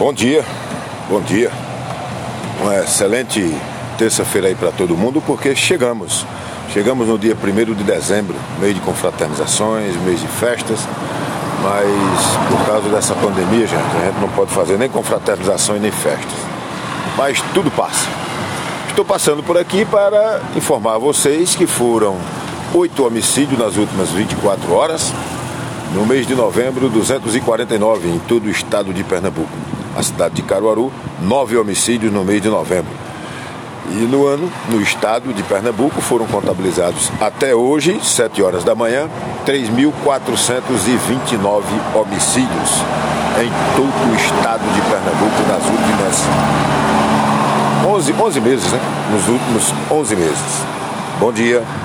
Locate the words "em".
28.08-28.18, 43.42-43.50